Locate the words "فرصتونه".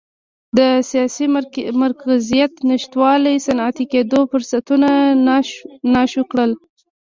4.31-4.89